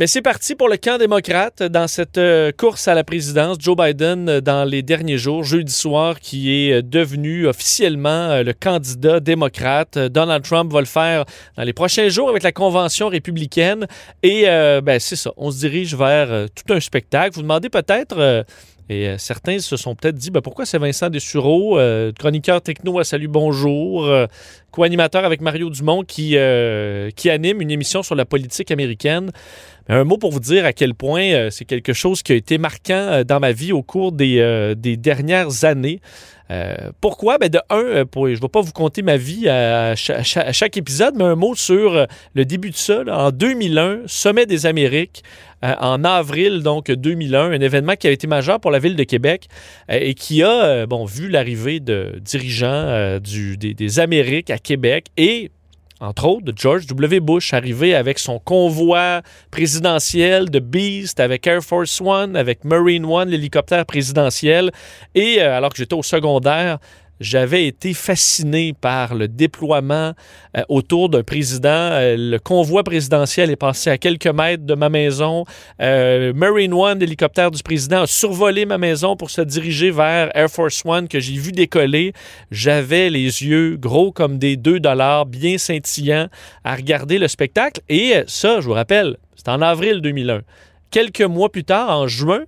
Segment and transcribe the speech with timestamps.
[0.00, 3.58] Mais c'est parti pour le camp démocrate dans cette euh, course à la présidence.
[3.60, 8.54] Joe Biden, euh, dans les derniers jours, jeudi soir, qui est euh, devenu officiellement le
[8.54, 9.98] candidat démocrate.
[9.98, 11.26] Donald Trump va le faire
[11.58, 13.86] dans les prochains jours avec la convention républicaine.
[14.22, 17.34] Et ben, c'est ça, on se dirige vers tout un spectacle.
[17.34, 18.46] Vous demandez peut-être
[18.88, 21.78] et certains se sont peut-être dit ben, pourquoi c'est Vincent Dessureau,
[22.18, 24.10] chroniqueur techno à Salut Bonjour,
[24.70, 26.36] co-animateur avec Mario Dumont qui,
[27.16, 29.30] qui anime une émission sur la politique américaine?
[29.92, 33.22] Un mot pour vous dire à quel point c'est quelque chose qui a été marquant
[33.26, 36.00] dans ma vie au cours des, des dernières années.
[36.50, 37.38] Euh, pourquoi?
[37.38, 41.14] Ben de un, euh, je ne vais pas vous conter ma vie à, chaque, épisode,
[41.16, 43.02] mais un mot sur euh, le début de ça.
[43.08, 45.22] en 2001, Sommet des Amériques,
[45.62, 49.46] en avril donc 2001, un événement qui a été majeur pour la ville de Québec
[49.90, 55.50] et qui a vu l'arrivée de dirigeants des, des Amériques à Québec et
[56.00, 57.20] entre autres, George W.
[57.20, 63.28] Bush, arrivé avec son convoi présidentiel de Beast, avec Air Force One, avec Marine One,
[63.28, 64.72] l'hélicoptère présidentiel.
[65.14, 66.78] Et euh, alors que j'étais au secondaire,
[67.20, 70.14] j'avais été fasciné par le déploiement
[70.56, 71.68] euh, autour d'un président.
[71.68, 75.44] Euh, le convoi présidentiel est passé à quelques mètres de ma maison.
[75.80, 80.50] Euh, Marine One, l'hélicoptère du président, a survolé ma maison pour se diriger vers Air
[80.50, 82.14] Force One que j'ai vu décoller.
[82.50, 86.28] J'avais les yeux gros comme des 2 dollars, bien scintillants,
[86.64, 87.82] à regarder le spectacle.
[87.88, 90.40] Et ça, je vous rappelle, c'était en avril 2001.
[90.90, 92.44] Quelques mois plus tard, en juin,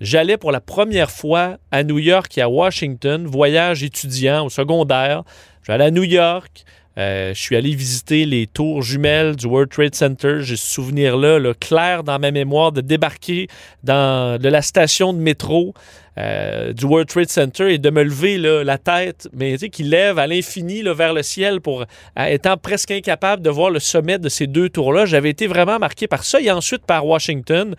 [0.00, 5.22] J'allais pour la première fois à New York et à Washington, voyage étudiant au secondaire.
[5.66, 6.64] J'allais à New York.
[6.98, 10.38] Euh, je suis allé visiter les tours jumelles du World Trade Center.
[10.40, 13.48] J'ai ce souvenir-là, clair dans ma mémoire, de débarquer
[13.84, 15.74] dans, de la station de métro
[16.18, 19.82] euh, du World Trade Center et de me lever la tête, mais tu sais, qui
[19.82, 21.84] lève à l'infini vers le ciel pour
[22.16, 25.04] étant presque incapable de voir le sommet de ces deux tours-là.
[25.04, 27.74] J'avais été vraiment marqué par ça et ensuite par Washington,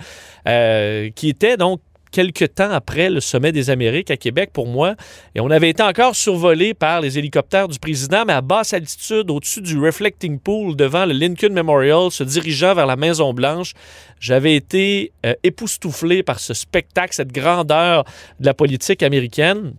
[0.47, 4.95] euh, qui était donc quelques temps après le sommet des Amériques à Québec pour moi.
[5.36, 9.29] Et on avait été encore survolé par les hélicoptères du président, mais à basse altitude,
[9.29, 13.73] au-dessus du Reflecting Pool, devant le Lincoln Memorial, se dirigeant vers la Maison-Blanche.
[14.19, 18.03] J'avais été euh, époustouflé par ce spectacle, cette grandeur
[18.39, 19.74] de la politique américaine.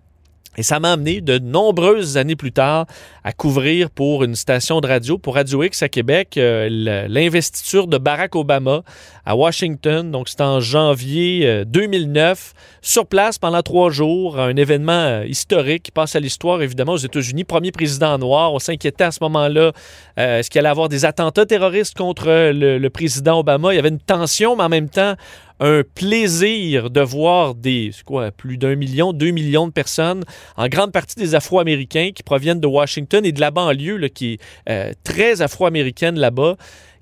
[0.56, 2.86] Et ça m'a amené de nombreuses années plus tard
[3.22, 7.96] à couvrir pour une station de radio, pour Radio X à Québec, euh, l'investiture de
[7.96, 8.82] Barack Obama
[9.24, 10.10] à Washington.
[10.10, 12.54] Donc, c'était en janvier 2009.
[12.56, 16.94] Euh, Sur place, pendant trois jours, un événement euh, historique qui passe à l'histoire, évidemment,
[16.94, 17.44] aux États-Unis.
[17.44, 18.52] Premier président noir.
[18.52, 19.72] On s'inquiétait à ce moment-là.
[20.16, 23.72] Est-ce qu'il allait avoir des attentats terroristes contre le président Obama?
[23.72, 25.14] Il y avait une tension, mais en même temps,
[25.60, 30.24] un plaisir de voir des, quoi, plus d'un million, deux millions de personnes,
[30.56, 34.40] en grande partie des Afro-Américains qui proviennent de Washington et de la banlieue, qui est
[34.68, 36.56] euh, très afro-américaine là-bas,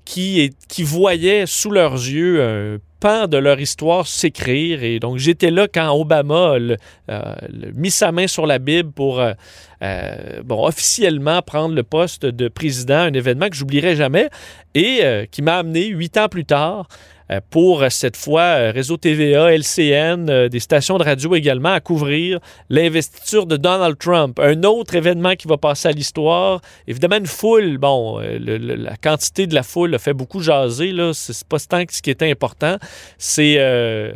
[0.05, 4.81] qui, voyaient sous leurs yeux un pan de leur histoire s'écrire.
[4.81, 7.35] Et donc, j'étais là quand Obama euh,
[7.75, 9.33] mis sa main sur la Bible pour, euh,
[10.49, 14.29] officiellement prendre le poste de président, un événement que j'oublierai jamais
[14.73, 16.87] et qui m'a amené huit ans plus tard
[17.49, 22.39] pour cette fois euh, Réseau TVA, LCN, euh, des stations de radio également à couvrir
[22.69, 24.39] l'investiture de Donald Trump.
[24.39, 26.61] Un autre événement qui va passer à l'histoire.
[26.87, 31.11] Évidemment, une foule, bon, la quantité de la foule a fait beaucoup jaser, là.
[31.13, 32.77] C'est pas tant ce qui était important.
[33.17, 33.57] C'est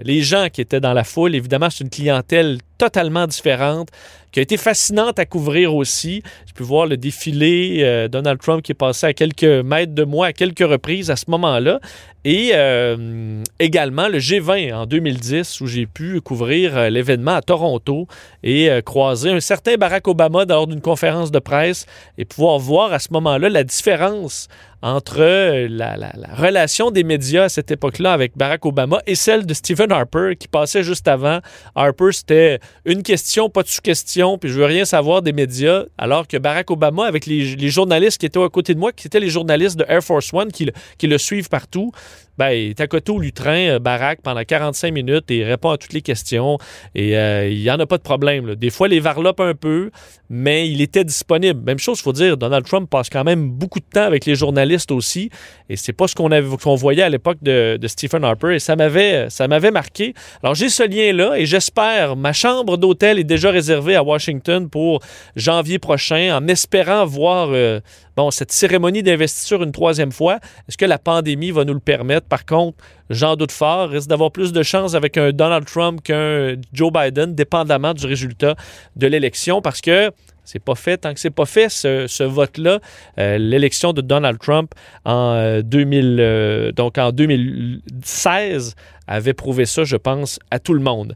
[0.03, 1.35] les gens qui étaient dans la foule.
[1.35, 3.89] Évidemment, c'est une clientèle totalement différente
[4.31, 6.23] qui a été fascinante à couvrir aussi.
[6.47, 10.27] J'ai pu voir le défilé Donald Trump qui est passé à quelques mètres de moi
[10.27, 11.81] à quelques reprises à ce moment-là.
[12.23, 18.07] Et euh, également le G20 en 2010, où j'ai pu couvrir euh, l'événement à Toronto
[18.43, 21.87] et euh, croiser un certain Barack Obama lors d'une conférence de presse
[22.19, 24.49] et pouvoir voir à ce moment-là la différence
[24.81, 29.91] entre la, relation des médias à cette époque-là avec Barack Obama et celle de Stephen
[29.91, 31.39] Harper qui passait juste avant.
[31.75, 36.27] Harper, c'était une question, pas de sous-question, puis je veux rien savoir des médias, alors
[36.27, 39.29] que Barack Obama, avec les, journalistes qui étaient à côté de moi, qui étaient les
[39.29, 41.91] journalistes de Air Force One qui, qui le suivent partout,
[42.37, 45.69] ben, il est à côté au lutrin, euh, Barack, pendant 45 minutes et il répond
[45.69, 46.57] à toutes les questions.
[46.95, 48.55] Et euh, il n'y en a pas de problème.
[48.55, 49.91] Des fois, les varlope un peu,
[50.29, 51.61] mais il était disponible.
[51.63, 54.33] Même chose, il faut dire, Donald Trump passe quand même beaucoup de temps avec les
[54.33, 55.29] journalistes aussi.
[55.69, 58.55] Et c'est pas ce qu'on qu'on voyait à l'époque de, Stephen Harper.
[58.55, 60.13] Et ça m'avait, ça m'avait marqué.
[60.43, 65.01] Alors, j'ai ce lien-là et j'espère, ma chambre d'hôtel est déjà réservée à Washington pour
[65.35, 67.79] janvier prochain, en espérant voir euh,
[68.15, 70.39] bon, cette cérémonie d'investiture une troisième fois.
[70.67, 72.27] Est-ce que la pandémie va nous le permettre?
[72.27, 72.77] Par contre,
[73.09, 73.89] j'en doute fort.
[73.89, 78.55] Risque d'avoir plus de chances avec un Donald Trump qu'un Joe Biden, dépendamment du résultat
[78.95, 80.11] de l'élection, parce que
[80.51, 80.97] C'est pas fait.
[80.97, 82.79] Tant que c'est pas fait, ce, vote-là,
[83.17, 84.73] euh, l'élection de Donald Trump
[85.05, 88.75] en 2000, euh, donc en 2016
[89.07, 91.15] avait prouvé ça, je pense, à tout le monde.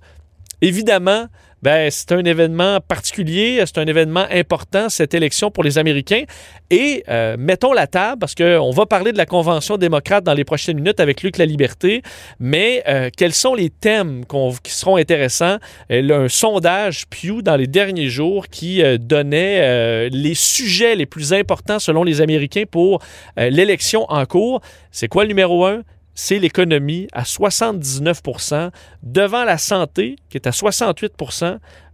[0.62, 1.28] Évidemment,
[1.66, 6.26] ben, c'est un événement particulier, c'est un événement important, cette élection pour les Américains.
[6.70, 10.44] Et euh, mettons la table, parce qu'on va parler de la Convention démocrate dans les
[10.44, 12.04] prochaines minutes avec Luc La Liberté,
[12.40, 14.26] mais euh, quels sont les thèmes
[14.64, 15.58] qui seront intéressants?
[15.90, 21.80] un sondage Pew dans les derniers jours qui euh, donnait les sujets les plus importants
[21.80, 23.02] selon les Américains pour
[23.38, 24.62] l'élection en cours.
[24.92, 25.82] C'est quoi le numéro un?
[26.16, 28.72] C'est l'économie à 79%
[29.04, 31.14] devant la santé qui est à 68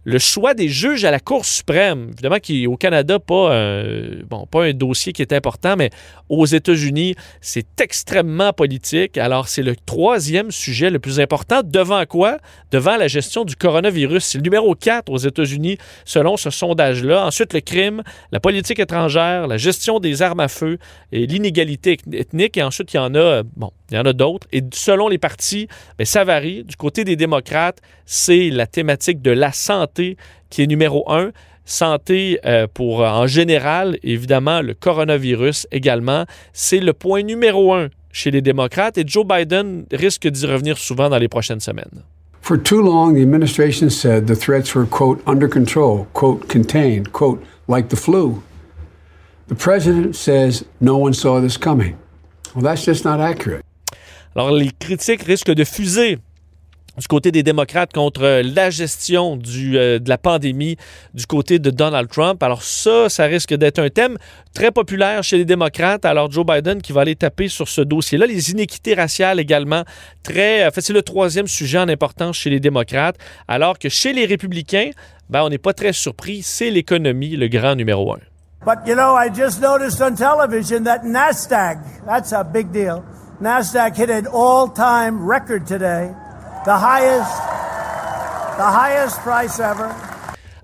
[0.04, 4.46] le choix des juges à la Cour suprême, évidemment qui au Canada pas un, bon
[4.46, 5.90] pas un dossier qui est important, mais
[6.28, 9.16] aux États-Unis c'est extrêmement politique.
[9.16, 11.62] Alors c'est le troisième sujet le plus important.
[11.64, 12.38] Devant quoi?
[12.72, 14.24] Devant la gestion du coronavirus.
[14.24, 17.26] C'est le numéro 4 aux États-Unis selon ce sondage-là.
[17.26, 18.02] Ensuite le crime,
[18.32, 20.78] la politique étrangère, la gestion des armes à feu
[21.12, 22.56] et l'inégalité ethnique.
[22.56, 24.46] Et ensuite il y en a bon il y en a d'autres.
[24.52, 25.68] Et selon les partis,
[25.98, 26.64] bien, ça varie.
[26.64, 29.91] Du côté des démocrates, c'est la thématique de la santé
[30.50, 31.32] qui est numéro un.
[31.64, 36.26] Santé euh, pour, en général, évidemment, le coronavirus également.
[36.52, 41.08] C'est le point numéro un chez les démocrates et Joe Biden risque d'y revenir souvent
[41.08, 42.02] dans les prochaines semaines.
[42.42, 47.40] For too long, the administration said the threats were, quote, under control, quote, contained, quote,
[47.68, 48.42] like the flu.
[49.46, 51.96] The president says no one saw this coming.
[52.54, 53.62] Well, that's just not accurate.
[54.34, 56.18] Alors, les critiques risquent de fuser
[56.98, 60.76] du côté des démocrates contre la gestion euh, de la pandémie
[61.14, 62.42] du côté de Donald Trump.
[62.42, 64.18] Alors ça, ça risque d'être un thème
[64.54, 66.04] très populaire chez les démocrates.
[66.04, 68.26] Alors Joe Biden qui va aller taper sur ce dossier-là.
[68.26, 69.84] Les inéquités raciales également,
[70.22, 70.66] très...
[70.66, 73.16] En fait, c'est le troisième sujet en importance chez les démocrates.
[73.48, 74.90] Alors que chez les républicains,
[75.30, 76.42] ben, on n'est pas très surpris.
[76.42, 78.18] C'est l'économie, le grand numéro un.
[78.64, 83.02] But you know, I just noticed on television that NASDAQ, that's a big deal.
[83.40, 86.14] NASDAQ hit an all-time record today,
[86.64, 87.36] the highest,
[88.56, 90.11] the highest price ever.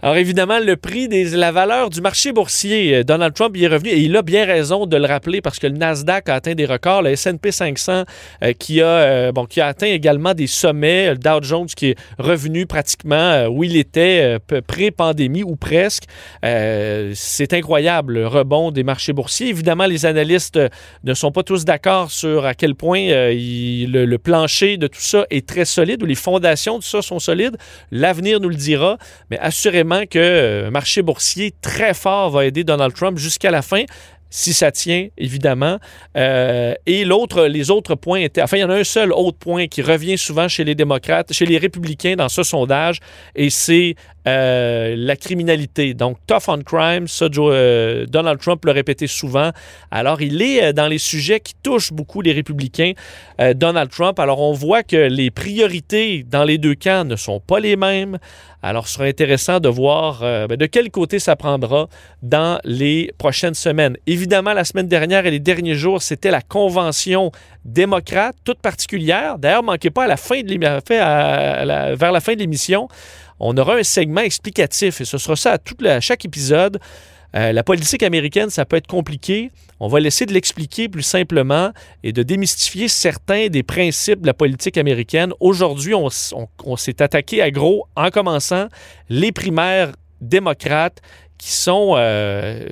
[0.01, 3.69] Alors évidemment, le prix des la valeur du marché boursier, euh, Donald Trump y est
[3.69, 6.55] revenu et il a bien raison de le rappeler parce que le Nasdaq a atteint
[6.55, 8.05] des records, le S&P 500
[8.45, 11.87] euh, qui a euh, bon qui a atteint également des sommets, le Dow Jones qui
[11.89, 16.05] est revenu pratiquement où il était pré-pandémie ou presque.
[16.43, 19.49] c'est incroyable le rebond des marchés boursiers.
[19.49, 20.61] Évidemment, les analystes
[21.03, 25.27] ne sont pas tous d'accord sur à quel point le, le plancher de tout ça
[25.31, 27.57] est très solide ou les fondations de ça sont solides.
[27.91, 28.97] L'avenir nous le dira,
[29.31, 33.63] mais assurément que un euh, marché boursier très fort va aider Donald Trump jusqu'à la
[33.63, 33.85] fin
[34.31, 35.79] si ça tient, évidemment.
[36.17, 38.43] Euh, et l'autre, les autres points étaient.
[38.43, 41.33] Enfin, il y en a un seul autre point qui revient souvent chez les démocrates,
[41.33, 43.01] chez les républicains dans ce sondage,
[43.35, 43.95] et c'est
[44.29, 45.95] euh, la criminalité.
[45.95, 49.51] Donc, tough on crime, ça, euh, Donald Trump l'a répété souvent.
[49.91, 52.93] Alors, il est euh, dans les sujets qui touchent beaucoup les républicains,
[53.55, 54.19] Donald Trump.
[54.19, 58.19] Alors, on voit que les priorités dans les deux camps ne sont pas les mêmes.
[58.63, 61.89] Alors, ce sera intéressant de voir ben, de quel côté ça prendra
[62.23, 63.97] dans les prochaines semaines.
[64.07, 67.31] Évidemment, la semaine dernière et les derniers jours, c'était la convention
[67.65, 69.39] démocrate, toute particulière.
[69.39, 70.59] D'ailleurs, manquez pas à la fin de
[71.95, 72.89] vers la fin de l'émission
[73.41, 76.79] on aura un segment explicatif et ce sera ça à, chaque épisode.
[77.37, 79.51] Euh, la politique américaine, ça peut être compliqué.
[79.81, 84.35] On va laisser de l'expliquer plus simplement et de démystifier certains des principes de la
[84.35, 85.33] politique américaine.
[85.39, 86.09] Aujourd'hui, on,
[86.77, 88.69] s'est attaqué à gros en commençant
[89.09, 91.01] les primaires démocrates
[91.37, 92.69] qui sont euh,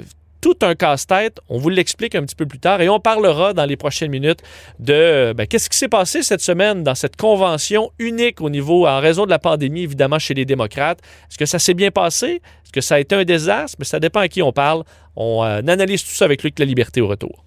[0.46, 1.40] tout un casse-tête.
[1.48, 4.38] On vous l'explique un petit peu plus tard et on parlera dans les prochaines minutes
[4.78, 9.00] de ben, qu'est-ce qui s'est passé cette semaine dans cette convention unique au niveau, en
[9.00, 11.00] raison de la pandémie, évidemment, chez les démocrates.
[11.28, 12.40] Est-ce que ça s'est bien passé?
[12.62, 13.74] Est-ce que ça a été un désastre?
[13.80, 14.84] Mais ça dépend à qui on parle.
[15.16, 17.44] On euh, analyse tout ça avec Luc La Liberté au retour.